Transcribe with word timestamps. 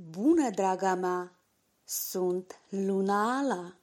Bună, 0.00 0.50
draga 0.54 0.94
mea! 0.94 1.40
Sunt 1.84 2.60
Luna 2.68 3.38
Ala. 3.38 3.78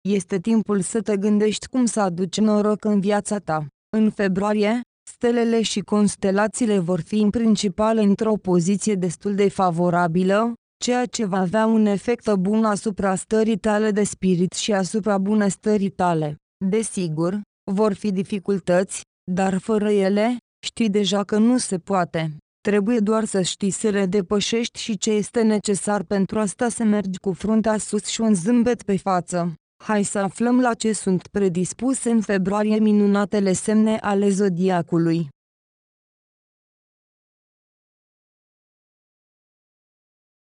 Este 0.00 0.38
timpul 0.38 0.80
să 0.80 1.00
te 1.00 1.16
gândești 1.16 1.66
cum 1.66 1.84
să 1.84 2.00
aduci 2.00 2.40
noroc 2.40 2.84
în 2.84 3.00
viața 3.00 3.38
ta. 3.38 3.66
În 3.96 4.10
februarie, 4.10 4.80
stelele 5.10 5.62
și 5.62 5.80
constelațiile 5.80 6.78
vor 6.78 7.00
fi 7.00 7.20
în 7.20 7.30
principal 7.30 7.98
într-o 7.98 8.36
poziție 8.36 8.94
destul 8.94 9.34
de 9.34 9.48
favorabilă, 9.48 10.52
ceea 10.84 11.06
ce 11.06 11.24
va 11.24 11.38
avea 11.38 11.66
un 11.66 11.86
efect 11.86 12.34
bun 12.34 12.64
asupra 12.64 13.14
stării 13.14 13.58
tale 13.58 13.90
de 13.90 14.04
spirit 14.04 14.52
și 14.52 14.72
asupra 14.72 15.18
bunăstării 15.18 15.90
tale. 15.90 16.36
Desigur, 16.66 17.40
vor 17.70 17.92
fi 17.92 18.10
dificultăți, 18.10 19.02
dar 19.30 19.58
fără 19.58 19.90
ele, 19.90 20.36
știi 20.66 20.90
deja 20.90 21.24
că 21.24 21.38
nu 21.38 21.58
se 21.58 21.78
poate. 21.78 22.36
Trebuie 22.60 22.98
doar 22.98 23.24
să 23.24 23.42
știi 23.42 23.70
să 23.70 23.88
le 23.88 24.06
depășești 24.06 24.78
și 24.78 24.98
ce 24.98 25.10
este 25.10 25.42
necesar 25.42 26.02
pentru 26.02 26.38
asta 26.38 26.68
să 26.68 26.84
mergi 26.84 27.18
cu 27.18 27.32
fruntea 27.32 27.78
sus 27.78 28.04
și 28.04 28.20
un 28.20 28.34
zâmbet 28.34 28.82
pe 28.82 28.96
față. 28.96 29.54
Hai 29.84 30.02
să 30.02 30.18
aflăm 30.18 30.60
la 30.60 30.74
ce 30.74 30.92
sunt 30.92 31.26
predispuse 31.26 32.10
în 32.10 32.20
februarie 32.20 32.78
minunatele 32.78 33.52
semne 33.52 33.96
ale 33.96 34.28
zodiacului. 34.28 35.28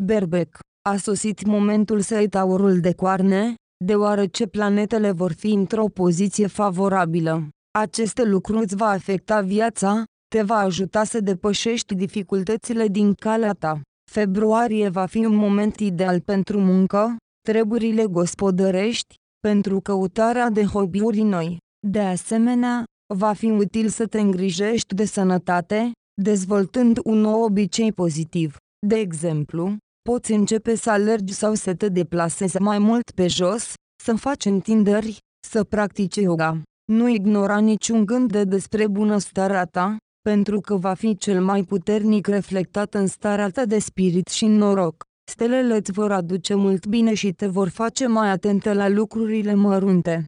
Berbec, 0.03 0.59
a 0.89 0.97
sosit 0.97 1.45
momentul 1.45 2.01
să 2.01 2.15
ai 2.15 2.27
taurul 2.27 2.79
de 2.79 2.93
coarne, 2.93 3.53
deoarece 3.85 4.47
planetele 4.47 5.11
vor 5.11 5.31
fi 5.31 5.51
într-o 5.51 5.85
poziție 5.85 6.47
favorabilă. 6.47 7.47
Aceste 7.79 8.23
lucruri 8.23 8.63
îți 8.63 8.75
va 8.75 8.89
afecta 8.89 9.41
viața, 9.41 10.03
te 10.27 10.41
va 10.41 10.55
ajuta 10.55 11.03
să 11.03 11.19
depășești 11.19 11.95
dificultățile 11.95 12.87
din 12.87 13.13
calea 13.13 13.53
ta. 13.53 13.81
Februarie 14.11 14.89
va 14.89 15.05
fi 15.05 15.25
un 15.25 15.35
moment 15.35 15.79
ideal 15.79 16.19
pentru 16.21 16.59
muncă, 16.59 17.15
treburile 17.41 18.05
gospodărești, 18.05 19.15
pentru 19.39 19.79
căutarea 19.79 20.49
de 20.49 20.63
hobby-uri 20.63 21.21
noi. 21.21 21.57
De 21.87 21.99
asemenea, 21.99 22.83
va 23.13 23.33
fi 23.33 23.45
util 23.45 23.87
să 23.87 24.05
te 24.05 24.19
îngrijești 24.19 24.95
de 24.95 25.05
sănătate, 25.05 25.91
dezvoltând 26.21 26.99
un 27.03 27.17
nou 27.17 27.41
obicei 27.41 27.91
pozitiv. 27.93 28.55
De 28.87 28.95
exemplu, 28.95 29.77
poți 30.11 30.31
începe 30.31 30.75
să 30.75 30.89
alergi 30.89 31.33
sau 31.33 31.53
să 31.53 31.73
te 31.75 31.89
deplasezi 31.89 32.61
mai 32.61 32.79
mult 32.79 33.11
pe 33.11 33.27
jos, 33.27 33.73
să 34.03 34.15
faci 34.15 34.45
întinderi, 34.45 35.17
să 35.47 35.63
practici 35.63 36.15
yoga. 36.15 36.61
Nu 36.91 37.09
ignora 37.09 37.59
niciun 37.59 38.05
gând 38.05 38.31
de 38.31 38.43
despre 38.43 38.87
bunăstarea 38.87 39.65
ta, 39.65 39.97
pentru 40.21 40.59
că 40.59 40.75
va 40.75 40.93
fi 40.93 41.17
cel 41.17 41.43
mai 41.43 41.63
puternic 41.63 42.27
reflectat 42.27 42.93
în 42.93 43.07
starea 43.07 43.49
ta 43.49 43.65
de 43.65 43.79
spirit 43.79 44.27
și 44.27 44.45
noroc. 44.45 45.03
Stelele 45.31 45.75
îți 45.75 45.91
vor 45.91 46.11
aduce 46.11 46.53
mult 46.53 46.85
bine 46.85 47.13
și 47.13 47.31
te 47.31 47.47
vor 47.47 47.69
face 47.69 48.07
mai 48.07 48.29
atentă 48.29 48.73
la 48.73 48.87
lucrurile 48.87 49.53
mărunte. 49.53 50.23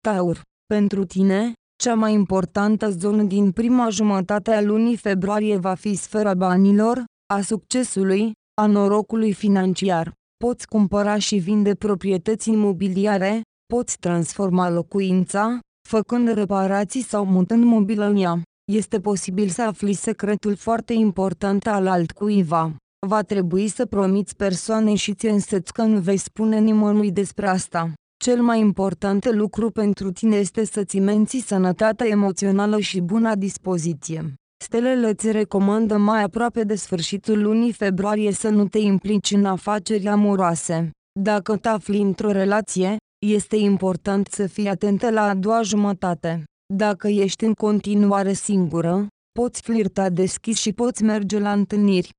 Taur. 0.00 0.42
Pentru 0.66 1.04
tine, 1.04 1.52
cea 1.82 1.94
mai 1.94 2.12
importantă 2.12 2.90
zonă 2.90 3.22
din 3.22 3.52
prima 3.52 3.88
jumătate 3.88 4.50
a 4.50 4.62
lunii 4.62 4.96
februarie 4.96 5.56
va 5.56 5.74
fi 5.74 5.94
sfera 5.94 6.34
banilor, 6.34 7.04
a 7.34 7.40
succesului, 7.40 8.32
a 8.60 8.66
norocului 8.66 9.32
financiar. 9.32 10.12
Poți 10.36 10.66
cumpăra 10.66 11.18
și 11.18 11.36
vinde 11.36 11.74
proprietăți 11.74 12.48
imobiliare, 12.48 13.40
poți 13.66 13.98
transforma 13.98 14.70
locuința, 14.70 15.58
făcând 15.88 16.32
reparații 16.32 17.02
sau 17.02 17.24
mutând 17.24 17.64
mobilă 17.64 18.04
în 18.04 18.16
ea. 18.16 18.42
Este 18.72 19.00
posibil 19.00 19.48
să 19.48 19.62
afli 19.62 19.92
secretul 19.92 20.56
foarte 20.56 20.92
important 20.92 21.66
al 21.66 21.86
altcuiva. 21.86 22.76
Va 23.06 23.22
trebui 23.22 23.68
să 23.68 23.86
promiți 23.86 24.36
persoanei 24.36 24.96
și 24.96 25.14
ți 25.14 25.26
înseți 25.26 25.72
că 25.72 25.82
nu 25.82 26.00
vei 26.00 26.16
spune 26.16 26.58
nimănui 26.58 27.12
despre 27.12 27.48
asta. 27.48 27.92
Cel 28.24 28.42
mai 28.42 28.60
important 28.60 29.34
lucru 29.34 29.70
pentru 29.70 30.12
tine 30.12 30.36
este 30.36 30.64
să-ți 30.64 30.98
menții 30.98 31.40
sănătatea 31.40 32.06
emoțională 32.06 32.78
și 32.78 33.00
buna 33.00 33.34
dispoziție. 33.34 34.34
Stelele 34.64 35.08
îți 35.08 35.30
recomandă 35.30 35.96
mai 35.96 36.22
aproape 36.22 36.64
de 36.64 36.74
sfârșitul 36.74 37.42
lunii 37.42 37.72
februarie 37.72 38.32
să 38.32 38.48
nu 38.48 38.68
te 38.68 38.78
implici 38.78 39.30
în 39.30 39.44
afaceri 39.44 40.08
amoroase. 40.08 40.90
Dacă 41.20 41.56
te 41.56 41.68
afli 41.68 42.00
într-o 42.00 42.30
relație, 42.30 42.96
este 43.26 43.56
important 43.56 44.26
să 44.26 44.46
fii 44.46 44.68
atentă 44.68 45.10
la 45.10 45.22
a 45.22 45.34
doua 45.34 45.62
jumătate. 45.62 46.44
Dacă 46.74 47.08
ești 47.08 47.44
în 47.44 47.52
continuare 47.52 48.32
singură, 48.32 49.06
poți 49.32 49.62
flirta 49.62 50.08
deschis 50.08 50.58
și 50.58 50.72
poți 50.72 51.02
merge 51.02 51.38
la 51.38 51.52
întâlniri. 51.52 52.10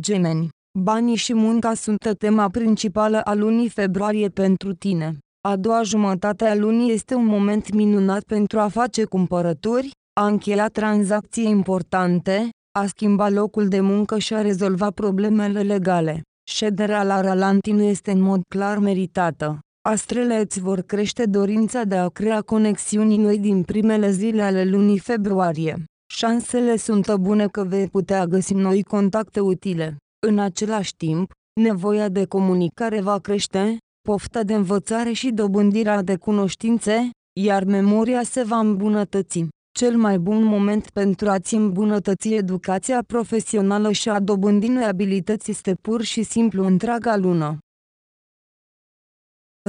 Gemeni. 0.00 0.48
Banii 0.78 1.16
și 1.16 1.34
munca 1.34 1.74
sunt 1.74 2.14
tema 2.18 2.48
principală 2.48 3.20
a 3.20 3.34
lunii 3.34 3.68
februarie 3.68 4.28
pentru 4.28 4.74
tine. 4.74 5.18
A 5.48 5.56
doua 5.56 5.82
jumătate 5.82 6.44
a 6.44 6.54
lunii 6.54 6.92
este 6.92 7.14
un 7.14 7.24
moment 7.24 7.72
minunat 7.72 8.22
pentru 8.22 8.60
a 8.60 8.68
face 8.68 9.04
cumpărături, 9.04 9.90
a 10.20 10.26
încheia 10.26 10.68
tranzacții 10.68 11.48
importante, 11.48 12.48
a 12.78 12.86
schimba 12.86 13.28
locul 13.28 13.68
de 13.68 13.80
muncă 13.80 14.18
și 14.18 14.34
a 14.34 14.40
rezolva 14.40 14.90
problemele 14.90 15.62
legale. 15.62 16.22
Șederea 16.50 17.02
la 17.02 17.20
ralanti 17.20 17.72
nu 17.72 17.82
este 17.82 18.10
în 18.10 18.20
mod 18.20 18.40
clar 18.48 18.78
meritată. 18.78 19.58
Astrele 19.88 20.38
îți 20.38 20.60
vor 20.60 20.80
crește 20.80 21.24
dorința 21.26 21.84
de 21.84 21.96
a 21.96 22.08
crea 22.08 22.40
conexiuni 22.40 23.16
noi 23.16 23.38
din 23.38 23.62
primele 23.62 24.10
zile 24.10 24.42
ale 24.42 24.64
lunii 24.64 24.98
februarie. 24.98 25.84
Șansele 26.12 26.76
sunt 26.76 27.14
bune 27.14 27.46
că 27.46 27.64
vei 27.64 27.88
putea 27.88 28.26
găsi 28.26 28.54
noi 28.54 28.82
contacte 28.82 29.40
utile. 29.40 29.96
În 30.26 30.38
același 30.38 30.96
timp, 30.96 31.30
nevoia 31.60 32.08
de 32.08 32.24
comunicare 32.24 33.00
va 33.00 33.18
crește, 33.18 33.76
pofta 34.08 34.42
de 34.42 34.54
învățare 34.54 35.12
și 35.12 35.30
dobândirea 35.30 36.02
de 36.02 36.16
cunoștințe, 36.16 37.10
iar 37.40 37.64
memoria 37.64 38.22
se 38.22 38.42
va 38.42 38.58
îmbunătăți. 38.58 39.48
Cel 39.80 39.96
mai 39.96 40.18
bun 40.18 40.42
moment 40.42 40.90
pentru 40.90 41.28
a-ți 41.30 41.54
îmbunătăți 41.54 42.32
educația 42.32 43.02
profesională 43.02 43.92
și 43.92 44.08
a 44.08 44.20
dobândi 44.20 44.68
noi 44.68 44.84
abilități 44.84 45.50
este 45.50 45.74
pur 45.74 46.02
și 46.02 46.22
simplu 46.22 46.66
întreaga 46.66 47.16
lună. 47.16 47.58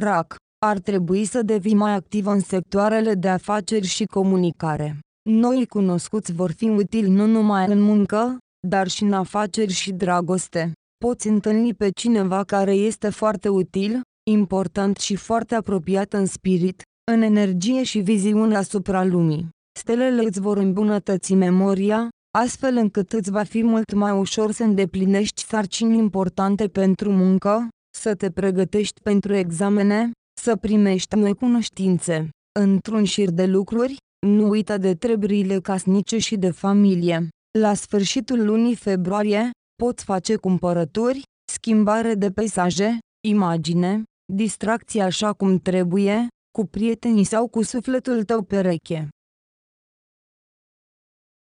RAC. 0.01 0.35
Ar 0.66 0.79
trebui 0.79 1.25
să 1.25 1.41
devii 1.41 1.73
mai 1.73 1.94
activ 1.94 2.25
în 2.25 2.39
sectoarele 2.39 3.13
de 3.13 3.29
afaceri 3.29 3.85
și 3.85 4.05
comunicare. 4.05 5.00
Noi 5.29 5.66
cunoscuți 5.66 6.33
vor 6.33 6.51
fi 6.51 6.69
utili 6.69 7.09
nu 7.09 7.25
numai 7.25 7.71
în 7.71 7.81
muncă, 7.81 8.38
dar 8.67 8.88
și 8.88 9.03
în 9.03 9.13
afaceri 9.13 9.71
și 9.71 9.91
dragoste. 9.91 10.71
Poți 10.97 11.27
întâlni 11.27 11.73
pe 11.73 11.89
cineva 11.89 12.44
care 12.44 12.73
este 12.73 13.09
foarte 13.09 13.50
util, 13.50 14.01
important 14.29 14.97
și 14.97 15.16
foarte 15.16 15.55
apropiat 15.55 16.13
în 16.13 16.25
spirit, 16.25 16.81
în 17.11 17.21
energie 17.21 17.83
și 17.83 18.00
viziune 18.00 18.55
asupra 18.55 19.03
lumii. 19.03 19.50
Stelele 19.79 20.23
îți 20.23 20.41
vor 20.41 20.57
îmbunătăți 20.57 21.33
memoria, 21.33 22.09
astfel 22.37 22.75
încât 22.75 23.13
îți 23.13 23.31
va 23.31 23.43
fi 23.43 23.63
mult 23.63 23.93
mai 23.93 24.11
ușor 24.11 24.51
să 24.51 24.63
îndeplinești 24.63 25.45
sarcini 25.45 25.97
importante 25.97 26.67
pentru 26.67 27.11
muncă, 27.11 27.67
să 27.97 28.15
te 28.15 28.31
pregătești 28.31 29.01
pentru 29.01 29.33
examene, 29.33 30.11
să 30.41 30.55
primești 30.55 31.15
noi 31.15 31.33
cunoștințe. 31.33 32.29
Într-un 32.59 33.03
șir 33.03 33.29
de 33.29 33.45
lucruri, 33.45 33.95
nu 34.27 34.49
uita 34.49 34.77
de 34.77 34.95
treburile 34.95 35.59
casnice 35.59 36.17
și 36.17 36.35
de 36.35 36.51
familie. 36.51 37.27
La 37.59 37.73
sfârșitul 37.73 38.45
lunii 38.45 38.75
februarie, 38.75 39.49
poți 39.75 40.03
face 40.03 40.35
cumpărături, 40.35 41.21
schimbare 41.51 42.13
de 42.13 42.31
peisaje, 42.31 42.97
imagine, 43.27 44.03
distracție 44.33 45.01
așa 45.01 45.33
cum 45.33 45.57
trebuie, 45.57 46.27
cu 46.57 46.65
prietenii 46.65 47.24
sau 47.24 47.47
cu 47.47 47.63
sufletul 47.63 48.24
tău 48.24 48.41
pereche. 48.41 49.09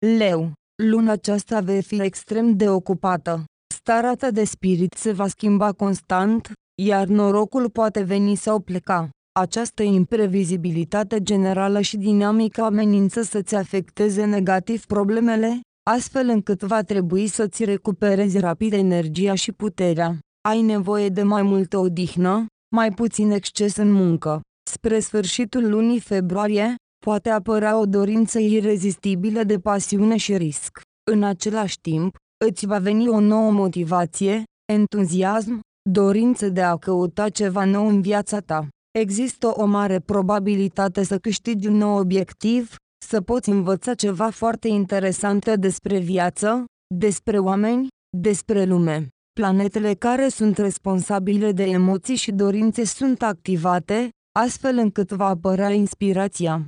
Leu, 0.07 0.53
luna 0.83 1.13
aceasta 1.13 1.61
vei 1.61 1.83
fi 1.83 2.01
extrem 2.01 2.57
de 2.57 2.71
ocupată. 2.71 3.45
Starea 3.75 4.15
ta 4.15 4.31
de 4.31 4.45
spirit 4.45 4.93
se 4.93 5.13
va 5.13 5.29
schimba 5.29 5.73
constant, 5.73 6.53
iar 6.83 7.07
norocul 7.07 7.71
poate 7.71 8.03
veni 8.03 8.35
sau 8.35 8.61
pleca. 8.61 9.09
Această 9.41 9.83
imprevizibilitate 9.83 11.23
generală 11.23 11.81
și 11.81 11.97
dinamică 11.97 12.63
amenință 12.63 13.23
să-ți 13.23 13.55
afecteze 13.55 14.25
negativ 14.25 14.85
problemele, 14.85 15.61
astfel 15.91 16.29
încât 16.29 16.63
va 16.63 16.83
trebui 16.83 17.27
să-ți 17.27 17.65
recuperezi 17.65 18.39
rapid 18.39 18.73
energia 18.73 19.35
și 19.35 19.53
puterea. 19.53 20.19
Ai 20.49 20.63
nevoie 20.63 21.09
de 21.09 21.23
mai 21.23 21.43
multă 21.43 21.79
odihnă, 21.79 22.47
mai 22.77 22.91
puțin 22.91 23.31
exces 23.31 23.77
în 23.77 23.93
muncă. 23.93 24.41
Spre 24.71 25.01
sfârșitul 25.01 25.69
lunii 25.69 26.01
februarie, 26.01 26.75
poate 26.99 27.31
apărea 27.31 27.79
o 27.79 27.87
dorință 27.87 28.39
irezistibilă 28.39 29.43
de 29.43 29.59
pasiune 29.59 30.17
și 30.17 30.37
risc. 30.37 30.81
În 31.11 31.23
același 31.23 31.81
timp, 31.81 32.17
îți 32.45 32.67
va 32.67 32.79
veni 32.79 33.09
o 33.09 33.21
nouă 33.21 33.51
motivație, 33.51 34.43
entuziasm, 34.73 35.61
dorință 35.91 36.49
de 36.49 36.63
a 36.63 36.77
căuta 36.77 37.29
ceva 37.29 37.65
nou 37.65 37.87
în 37.87 38.01
viața 38.01 38.41
ta. 38.41 38.69
Există 38.99 39.47
o 39.47 39.65
mare 39.65 39.99
probabilitate 39.99 41.03
să 41.03 41.19
câștigi 41.19 41.67
un 41.67 41.77
nou 41.77 41.99
obiectiv, 41.99 42.75
să 43.05 43.21
poți 43.21 43.49
învăța 43.49 43.95
ceva 43.95 44.31
foarte 44.31 44.69
interesant 44.69 45.55
despre 45.55 45.99
viață, 45.99 46.65
despre 46.95 47.39
oameni, 47.39 47.87
despre 48.17 48.65
lume. 48.65 49.09
Planetele 49.41 49.95
care 49.95 50.29
sunt 50.29 50.59
responsabile 50.59 51.53
de 51.53 51.65
emoții 51.65 52.17
și 52.17 52.31
dorințe 52.33 52.85
sunt 52.85 53.23
activate, 53.23 54.09
astfel 54.39 54.79
încât 54.79 55.11
va 55.11 55.27
apărea 55.27 55.71
inspirația. 55.71 56.67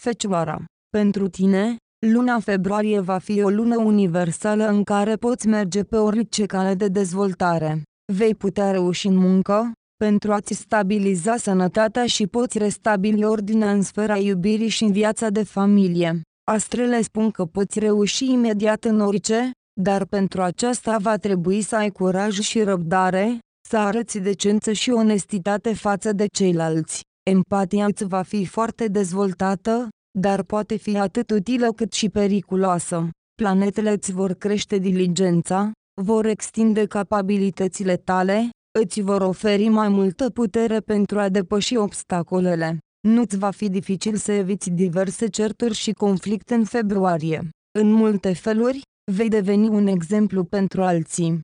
Fecioara. 0.00 0.64
Pentru 0.88 1.28
tine, 1.28 1.76
luna 2.06 2.38
februarie 2.38 3.00
va 3.00 3.18
fi 3.18 3.42
o 3.42 3.48
lună 3.48 3.76
universală 3.76 4.66
în 4.66 4.82
care 4.82 5.16
poți 5.16 5.46
merge 5.46 5.82
pe 5.82 5.96
orice 5.96 6.46
cale 6.46 6.74
de 6.74 6.88
dezvoltare. 6.88 7.82
Vei 8.12 8.34
putea 8.34 8.70
reuși 8.70 9.06
în 9.06 9.16
muncă, 9.16 9.72
pentru 9.96 10.32
a-ți 10.32 10.54
stabiliza 10.54 11.36
sănătatea 11.36 12.06
și 12.06 12.26
poți 12.26 12.58
restabili 12.58 13.24
ordinea 13.24 13.72
în 13.72 13.82
sfera 13.82 14.16
iubirii 14.16 14.68
și 14.68 14.84
în 14.84 14.92
viața 14.92 15.30
de 15.30 15.42
familie. 15.42 16.20
Astrele 16.50 17.02
spun 17.02 17.30
că 17.30 17.44
poți 17.44 17.78
reuși 17.78 18.32
imediat 18.32 18.84
în 18.84 19.00
orice, 19.00 19.50
dar 19.80 20.04
pentru 20.04 20.42
aceasta 20.42 20.96
va 20.98 21.16
trebui 21.16 21.62
să 21.62 21.76
ai 21.76 21.90
curaj 21.90 22.38
și 22.38 22.62
răbdare, 22.62 23.38
să 23.68 23.76
arăți 23.76 24.18
decență 24.18 24.72
și 24.72 24.90
onestitate 24.90 25.74
față 25.74 26.12
de 26.12 26.26
ceilalți. 26.32 27.00
Empatia 27.22 27.84
îți 27.84 28.04
va 28.04 28.22
fi 28.22 28.46
foarte 28.46 28.88
dezvoltată, 28.88 29.88
dar 30.18 30.42
poate 30.42 30.76
fi 30.76 30.98
atât 30.98 31.30
utilă 31.30 31.72
cât 31.72 31.92
și 31.92 32.08
periculoasă. 32.08 33.08
Planetele 33.34 33.90
îți 33.90 34.12
vor 34.12 34.32
crește 34.32 34.78
diligența, 34.78 35.72
vor 36.02 36.26
extinde 36.26 36.86
capabilitățile 36.86 37.96
tale, 37.96 38.48
îți 38.78 39.00
vor 39.00 39.20
oferi 39.20 39.68
mai 39.68 39.88
multă 39.88 40.30
putere 40.30 40.80
pentru 40.80 41.18
a 41.18 41.28
depăși 41.28 41.76
obstacolele. 41.76 42.78
Nu-ți 43.08 43.38
va 43.38 43.50
fi 43.50 43.68
dificil 43.68 44.16
să 44.16 44.32
eviți 44.32 44.70
diverse 44.70 45.28
certuri 45.28 45.74
și 45.74 45.92
conflicte 45.92 46.54
în 46.54 46.64
februarie. 46.64 47.48
În 47.78 47.92
multe 47.92 48.32
feluri, 48.32 48.80
vei 49.12 49.28
deveni 49.28 49.68
un 49.68 49.86
exemplu 49.86 50.44
pentru 50.44 50.82
alții. 50.82 51.40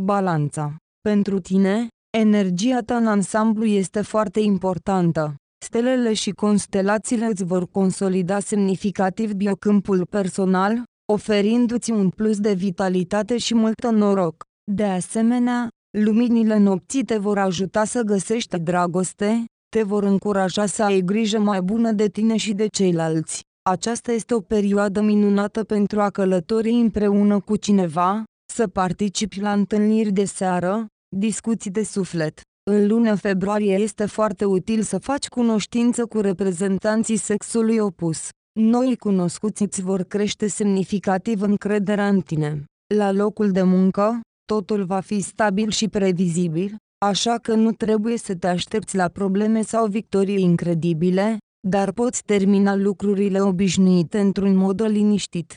Balanța. 0.00 0.76
Pentru 1.00 1.38
tine, 1.38 1.88
energia 2.10 2.80
ta 2.80 2.96
în 2.96 3.06
ansamblu 3.06 3.64
este 3.64 4.00
foarte 4.02 4.40
importantă. 4.40 5.34
Stelele 5.64 6.12
și 6.12 6.30
constelațiile 6.30 7.24
îți 7.24 7.44
vor 7.44 7.70
consolida 7.70 8.38
semnificativ 8.38 9.32
biocâmpul 9.32 10.06
personal, 10.06 10.82
oferindu-ți 11.12 11.90
un 11.90 12.08
plus 12.08 12.38
de 12.38 12.52
vitalitate 12.52 13.38
și 13.38 13.54
mult 13.54 13.90
noroc. 13.90 14.44
De 14.72 14.84
asemenea, 14.84 15.68
luminile 15.98 16.58
nopții 16.58 17.04
te 17.04 17.16
vor 17.16 17.38
ajuta 17.38 17.84
să 17.84 18.02
găsești 18.02 18.58
dragoste, 18.58 19.44
te 19.68 19.82
vor 19.82 20.02
încuraja 20.04 20.66
să 20.66 20.82
ai 20.82 21.00
grijă 21.00 21.38
mai 21.38 21.60
bună 21.60 21.92
de 21.92 22.08
tine 22.08 22.36
și 22.36 22.52
de 22.52 22.66
ceilalți. 22.66 23.40
Aceasta 23.70 24.12
este 24.12 24.34
o 24.34 24.40
perioadă 24.40 25.00
minunată 25.00 25.64
pentru 25.64 26.00
a 26.00 26.10
călători 26.10 26.70
împreună 26.70 27.40
cu 27.40 27.56
cineva, 27.56 28.24
să 28.52 28.66
participi 28.66 29.40
la 29.40 29.52
întâlniri 29.52 30.10
de 30.10 30.24
seară, 30.24 30.86
discuții 31.16 31.70
de 31.70 31.82
suflet. 31.82 32.40
În 32.70 32.86
luna 32.86 33.16
februarie 33.16 33.74
este 33.74 34.06
foarte 34.06 34.44
util 34.44 34.82
să 34.82 34.98
faci 34.98 35.28
cunoștință 35.28 36.06
cu 36.06 36.20
reprezentanții 36.20 37.16
sexului 37.16 37.78
opus. 37.78 38.28
Noi 38.60 38.96
cunoscuți 38.96 39.62
îți 39.62 39.82
vor 39.82 40.02
crește 40.02 40.46
semnificativ 40.46 41.40
încrederea 41.40 42.08
în 42.08 42.20
tine. 42.20 42.64
La 42.94 43.12
locul 43.12 43.50
de 43.50 43.62
muncă, 43.62 44.20
totul 44.44 44.84
va 44.84 45.00
fi 45.00 45.20
stabil 45.20 45.70
și 45.70 45.88
previzibil, 45.88 46.76
așa 47.04 47.38
că 47.38 47.54
nu 47.54 47.72
trebuie 47.72 48.16
să 48.16 48.34
te 48.36 48.46
aștepți 48.46 48.96
la 48.96 49.08
probleme 49.08 49.62
sau 49.62 49.86
victorii 49.86 50.42
incredibile, 50.42 51.38
dar 51.68 51.92
poți 51.92 52.22
termina 52.22 52.74
lucrurile 52.74 53.40
obișnuite 53.40 54.20
într-un 54.20 54.54
mod 54.56 54.82
liniștit. 54.82 55.56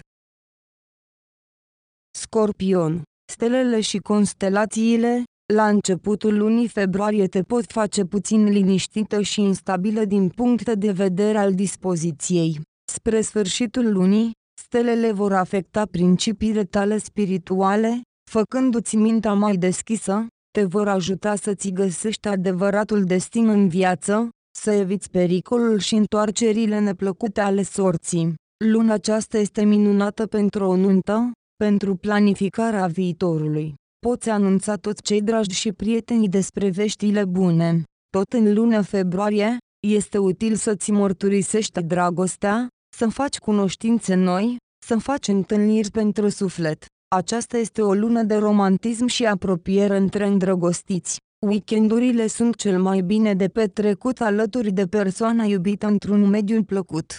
Scorpion, 2.17 3.01
stelele 3.31 3.81
și 3.81 3.97
constelațiile, 3.97 5.23
la 5.53 5.67
începutul 5.67 6.37
lunii 6.37 6.67
februarie 6.67 7.27
te 7.27 7.41
pot 7.41 7.65
face 7.65 8.03
puțin 8.03 8.43
liniștită 8.43 9.21
și 9.21 9.41
instabilă 9.41 10.05
din 10.05 10.29
punct 10.29 10.73
de 10.73 10.91
vedere 10.91 11.37
al 11.37 11.53
dispoziției. 11.53 12.61
Spre 12.91 13.21
sfârșitul 13.21 13.93
lunii, 13.93 14.31
stelele 14.61 15.11
vor 15.11 15.33
afecta 15.33 15.85
principiile 15.85 16.63
tale 16.63 16.97
spirituale, 16.97 18.01
făcându-ți 18.31 18.95
mintea 18.95 19.33
mai 19.33 19.55
deschisă, 19.55 20.27
te 20.51 20.63
vor 20.63 20.87
ajuta 20.87 21.35
să-ți 21.35 21.69
găsești 21.69 22.27
adevăratul 22.27 23.03
destin 23.03 23.47
în 23.49 23.67
viață, 23.67 24.29
să 24.57 24.71
eviți 24.71 25.09
pericolul 25.09 25.79
și 25.79 25.95
întoarcerile 25.95 26.79
neplăcute 26.79 27.41
ale 27.41 27.63
sorții. 27.63 28.33
Luna 28.65 28.93
aceasta 28.93 29.37
este 29.37 29.63
minunată 29.63 30.27
pentru 30.27 30.65
o 30.65 30.75
nuntă, 30.75 31.31
pentru 31.55 31.95
planificarea 31.95 32.87
viitorului. 32.87 33.73
Poți 34.09 34.29
anunța 34.29 34.75
toți 34.75 35.01
cei 35.01 35.21
dragi 35.21 35.55
și 35.55 35.71
prietenii 35.71 36.29
despre 36.29 36.69
veștile 36.69 37.25
bune. 37.25 37.83
Tot 38.09 38.33
în 38.33 38.53
luna 38.53 38.81
februarie, 38.81 39.57
este 39.87 40.17
util 40.17 40.55
să-ți 40.55 40.91
mărturisești 40.91 41.81
dragostea, 41.81 42.67
să 42.97 43.07
faci 43.07 43.37
cunoștințe 43.37 44.15
noi, 44.15 44.57
să 44.85 44.97
faci 44.97 45.27
întâlniri 45.27 45.91
pentru 45.91 46.29
suflet. 46.29 46.85
Aceasta 47.15 47.57
este 47.57 47.81
o 47.81 47.93
lună 47.93 48.23
de 48.23 48.35
romantism 48.35 49.05
și 49.05 49.25
apropiere 49.25 49.97
între 49.97 50.25
îndrăgostiți. 50.25 51.17
Weekendurile 51.47 52.27
sunt 52.27 52.55
cel 52.55 52.81
mai 52.81 53.01
bine 53.01 53.33
de 53.33 53.47
petrecut 53.47 54.21
alături 54.21 54.71
de 54.71 54.85
persoana 54.85 55.43
iubită 55.43 55.87
într-un 55.87 56.29
mediu 56.29 56.63
plăcut. 56.63 57.17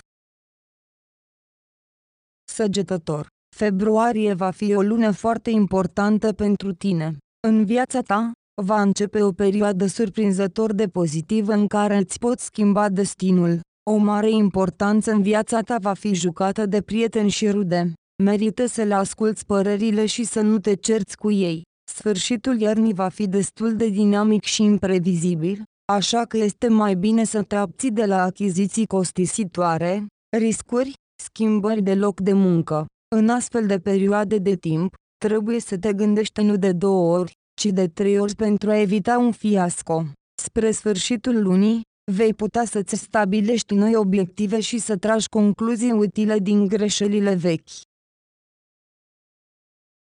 Săgetător. 2.44 3.33
Februarie 3.56 4.32
va 4.32 4.50
fi 4.50 4.74
o 4.74 4.82
lună 4.82 5.10
foarte 5.10 5.50
importantă 5.50 6.32
pentru 6.32 6.72
tine. 6.72 7.16
În 7.46 7.64
viața 7.64 8.00
ta, 8.00 8.32
va 8.62 8.80
începe 8.80 9.22
o 9.22 9.32
perioadă 9.32 9.86
surprinzător 9.86 10.72
de 10.72 10.86
pozitivă 10.86 11.52
în 11.52 11.66
care 11.66 11.96
îți 11.96 12.18
poți 12.18 12.44
schimba 12.44 12.88
destinul. 12.88 13.60
O 13.90 13.96
mare 13.96 14.30
importanță 14.30 15.12
în 15.12 15.22
viața 15.22 15.60
ta 15.60 15.76
va 15.78 15.92
fi 15.92 16.14
jucată 16.14 16.66
de 16.66 16.80
prieteni 16.80 17.30
și 17.30 17.50
rude. 17.50 17.92
Merită 18.22 18.66
să 18.66 18.82
le 18.82 18.94
asculți 18.94 19.46
părerile 19.46 20.06
și 20.06 20.24
să 20.24 20.40
nu 20.40 20.58
te 20.58 20.74
cerți 20.74 21.16
cu 21.16 21.30
ei. 21.30 21.62
Sfârșitul 21.90 22.60
iernii 22.60 22.94
va 22.94 23.08
fi 23.08 23.26
destul 23.26 23.76
de 23.76 23.88
dinamic 23.88 24.44
și 24.44 24.62
imprevizibil, 24.62 25.62
așa 25.92 26.24
că 26.24 26.36
este 26.36 26.68
mai 26.68 26.94
bine 26.94 27.24
să 27.24 27.42
te 27.42 27.54
abții 27.54 27.90
de 27.90 28.04
la 28.04 28.22
achiziții 28.22 28.86
costisitoare, 28.86 30.06
riscuri, 30.36 30.92
schimbări 31.22 31.82
de 31.82 31.94
loc 31.94 32.20
de 32.20 32.32
muncă. 32.32 32.86
În 33.16 33.28
astfel 33.28 33.66
de 33.66 33.78
perioade 33.78 34.38
de 34.38 34.54
timp, 34.56 34.94
trebuie 35.18 35.60
să 35.60 35.78
te 35.78 35.92
gândești 35.92 36.42
nu 36.42 36.56
de 36.56 36.72
două 36.72 37.18
ori, 37.18 37.32
ci 37.60 37.64
de 37.64 37.88
trei 37.88 38.18
ori 38.18 38.34
pentru 38.34 38.70
a 38.70 38.76
evita 38.76 39.18
un 39.18 39.32
fiasco. 39.32 40.04
Spre 40.42 40.70
sfârșitul 40.70 41.42
lunii, 41.42 41.80
vei 42.12 42.34
putea 42.34 42.64
să-ți 42.64 42.96
stabilești 42.96 43.74
noi 43.74 43.96
obiective 43.96 44.60
și 44.60 44.78
să 44.78 44.96
tragi 44.96 45.28
concluzii 45.28 45.92
utile 45.92 46.38
din 46.38 46.66
greșelile 46.66 47.34
vechi. 47.34 47.68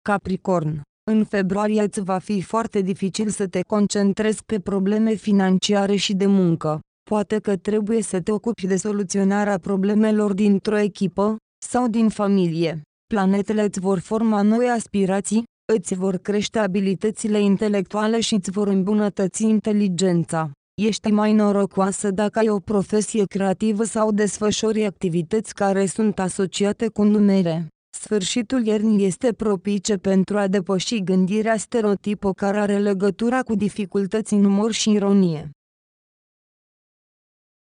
Capricorn 0.01 0.81
în 1.11 1.23
februarie 1.23 1.81
îți 1.81 2.01
va 2.01 2.17
fi 2.17 2.41
foarte 2.41 2.81
dificil 2.81 3.29
să 3.29 3.47
te 3.47 3.61
concentrezi 3.61 4.43
pe 4.45 4.59
probleme 4.59 5.13
financiare 5.13 5.95
și 5.95 6.13
de 6.13 6.25
muncă. 6.25 6.79
Poate 7.09 7.39
că 7.39 7.57
trebuie 7.57 8.01
să 8.01 8.21
te 8.21 8.31
ocupi 8.31 8.67
de 8.67 8.75
soluționarea 8.75 9.57
problemelor 9.57 10.33
dintr-o 10.33 10.77
echipă 10.77 11.37
sau 11.65 11.87
din 11.87 12.09
familie. 12.09 12.81
Planetele 13.13 13.61
îți 13.61 13.79
vor 13.79 13.99
forma 13.99 14.41
noi 14.41 14.69
aspirații, 14.69 15.43
îți 15.73 15.95
vor 15.95 16.17
crește 16.17 16.59
abilitățile 16.59 17.39
intelectuale 17.39 18.19
și 18.19 18.33
îți 18.33 18.51
vor 18.51 18.67
îmbunătăți 18.67 19.43
inteligența. 19.43 20.51
Ești 20.81 21.11
mai 21.11 21.33
norocoasă 21.33 22.11
dacă 22.11 22.39
ai 22.39 22.49
o 22.49 22.59
profesie 22.59 23.23
creativă 23.25 23.83
sau 23.83 24.11
desfășori 24.11 24.85
activități 24.85 25.53
care 25.53 25.85
sunt 25.85 26.19
asociate 26.19 26.87
cu 26.87 27.03
numere. 27.03 27.67
Sfârșitul 27.97 28.65
iernii 28.65 29.05
este 29.05 29.33
propice 29.33 29.95
pentru 29.97 30.37
a 30.37 30.47
depăși 30.47 31.03
gândirea 31.03 31.57
stereotipă 31.57 32.31
care 32.33 32.57
are 32.59 32.77
legătura 32.79 33.41
cu 33.41 33.55
dificultăți 33.55 34.33
în 34.33 34.45
umor 34.45 34.71
și 34.71 34.91
ironie. 34.91 35.49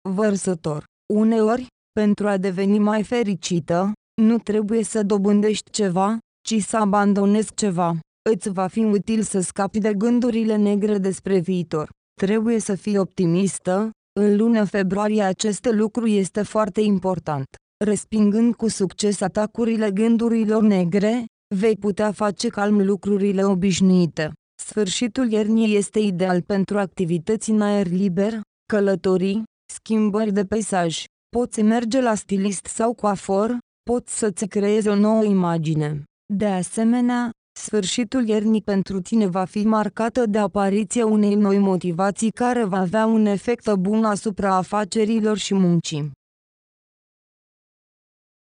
Vărsător. 0.09 0.85
Uneori, 1.15 1.67
pentru 1.93 2.29
a 2.29 2.37
deveni 2.37 2.79
mai 2.79 3.03
fericită, 3.03 3.93
nu 4.23 4.39
trebuie 4.39 4.85
să 4.85 5.03
dobândești 5.03 5.71
ceva, 5.71 6.19
ci 6.47 6.63
să 6.63 6.77
abandonezi 6.77 7.55
ceva. 7.55 7.99
Îți 8.31 8.51
va 8.51 8.67
fi 8.67 8.85
util 8.85 9.23
să 9.23 9.41
scapi 9.41 9.79
de 9.79 9.95
gândurile 9.95 10.57
negre 10.57 10.99
despre 10.99 11.39
viitor. 11.39 11.89
Trebuie 12.15 12.59
să 12.59 12.75
fii 12.75 12.99
optimistă, 12.99 13.91
în 14.21 14.37
luna 14.37 14.65
februarie 14.65 15.23
acest 15.23 15.65
lucru 15.71 16.07
este 16.07 16.43
foarte 16.43 16.81
important. 16.81 17.45
Respingând 17.85 18.55
cu 18.55 18.69
succes 18.69 19.21
atacurile 19.21 19.91
gândurilor 19.91 20.63
negre, 20.63 21.25
vei 21.55 21.77
putea 21.77 22.13
face 22.13 22.49
calm 22.49 22.85
lucrurile 22.85 23.45
obișnuite. 23.45 24.33
Sfârșitul 24.63 25.31
iernii 25.31 25.77
este 25.77 25.99
ideal 25.99 26.43
pentru 26.43 26.79
activități 26.79 27.51
în 27.51 27.61
aer 27.61 27.87
liber, 27.87 28.41
călătorii, 28.73 29.43
schimbări 29.73 30.33
de 30.33 30.45
peisaj. 30.45 31.05
Poți 31.29 31.63
merge 31.63 32.01
la 32.01 32.15
stilist 32.15 32.67
sau 32.67 32.95
coafor, 32.95 33.59
poți 33.91 34.19
să-ți 34.19 34.47
creezi 34.47 34.89
o 34.89 34.95
nouă 34.95 35.25
imagine. 35.25 36.05
De 36.35 36.47
asemenea, 36.47 37.31
sfârșitul 37.59 38.29
iernii 38.29 38.63
pentru 38.63 39.01
tine 39.01 39.27
va 39.27 39.45
fi 39.45 39.67
marcată 39.67 40.27
de 40.27 40.39
apariția 40.39 41.07
unei 41.07 41.35
noi 41.35 41.59
motivații 41.59 42.31
care 42.31 42.65
va 42.65 42.79
avea 42.79 43.07
un 43.07 43.27
efect 43.27 43.75
bun 43.75 44.05
asupra 44.05 44.55
afacerilor 44.55 45.37
și 45.37 45.55
muncii. 45.55 46.11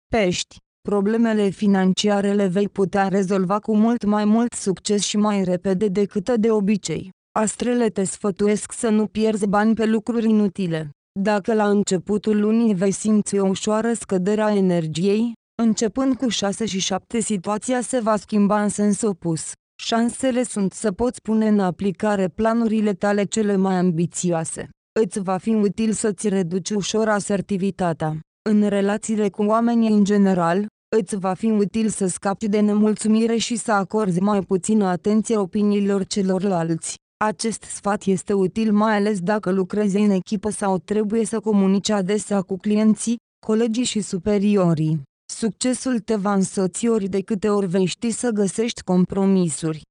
Pești 0.08 0.58
Problemele 0.82 1.50
financiare 1.50 2.34
le 2.34 2.48
vei 2.48 2.70
putea 2.70 3.08
rezolva 3.08 3.60
cu 3.60 3.76
mult 3.76 4.04
mai 4.06 4.26
mult 4.26 4.54
succes 4.54 5.04
și 5.04 5.18
mai 5.18 5.44
repede 5.44 5.88
decât 5.88 6.36
de 6.36 6.52
obicei. 6.52 7.10
Astrele 7.40 7.90
te 7.90 8.04
sfătuiesc 8.04 8.72
să 8.72 8.90
nu 8.90 9.08
pierzi 9.08 9.48
bani 9.48 9.74
pe 9.74 9.86
lucruri 9.86 10.30
inutile. 10.30 10.90
Dacă 11.22 11.54
la 11.54 11.70
începutul 11.70 12.40
lunii 12.40 12.74
vei 12.74 12.92
simți 12.92 13.38
o 13.38 13.48
ușoară 13.48 13.94
scădere 13.94 14.42
a 14.42 14.56
energiei, 14.56 15.34
începând 15.62 16.16
cu 16.16 16.30
6 16.30 16.66
și 16.66 16.80
7 16.80 17.20
situația 17.20 17.82
se 17.82 18.00
va 18.00 18.16
schimba 18.16 18.64
în 18.64 18.70
sens 18.70 19.02
opus. 19.02 19.52
Șansele 19.82 20.44
sunt 20.44 20.74
să 20.74 20.92
poți 20.92 21.22
pune 21.22 21.48
în 21.48 21.60
aplicare 21.60 22.28
planurile 22.28 22.94
tale 22.94 23.24
cele 23.24 23.56
mai 23.56 23.76
ambițioase. 23.76 24.70
Îți 25.00 25.20
va 25.20 25.38
fi 25.38 25.50
util 25.50 25.92
să-ți 25.92 26.30
reduci 26.30 26.70
ușor 26.70 27.10
asertivitatea. 27.10 28.20
În 28.50 28.68
relațiile 28.68 29.30
cu 29.30 29.44
oamenii 29.44 29.92
în 29.92 30.04
general, 30.04 30.66
îți 30.98 31.16
va 31.16 31.34
fi 31.34 31.46
util 31.46 31.90
să 31.90 32.08
scapi 32.08 32.48
de 32.48 32.60
nemulțumire 32.60 33.38
și 33.38 33.56
să 33.56 33.72
acorzi 33.72 34.22
mai 34.22 34.42
puțină 34.42 34.86
atenție 34.86 35.38
opiniilor 35.38 36.06
celorlalți. 36.06 36.96
Acest 37.26 37.64
sfat 37.64 38.04
este 38.04 38.34
util 38.34 38.74
mai 38.74 38.96
ales 38.96 39.20
dacă 39.20 39.52
lucrezi 39.52 39.98
în 39.98 40.10
echipă 40.10 40.50
sau 40.50 40.78
trebuie 40.78 41.26
să 41.26 41.40
comunici 41.40 41.90
adesea 41.90 42.42
cu 42.42 42.58
clienții, 42.58 43.18
colegii 43.46 43.84
și 43.84 44.02
superiorii. 44.02 45.02
Succesul 45.26 46.00
te 46.00 46.16
va 46.16 46.34
însoți 46.34 46.88
ori 46.88 47.08
de 47.08 47.22
câte 47.22 47.50
ori 47.50 47.68
vei 47.68 47.86
ști 47.86 48.12
să 48.12 48.30
găsești 48.30 48.82
compromisuri. 48.82 49.82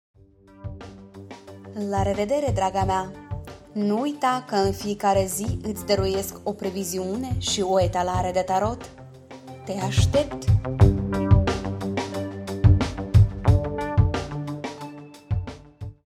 La 1.90 2.02
revedere, 2.02 2.52
draga 2.54 2.85
mea! 2.85 3.12
Nu 3.73 4.00
uita 4.00 4.44
că 4.49 4.54
în 4.54 4.73
fiecare 4.73 5.26
zi 5.26 5.58
îți 5.62 5.87
dăruiesc 5.87 6.37
o 6.42 6.52
previziune 6.52 7.37
și 7.38 7.61
o 7.61 7.82
etalare 7.82 8.30
de 8.32 8.42
tarot. 8.47 8.90
Te 9.64 9.73
aștept! 9.73 10.44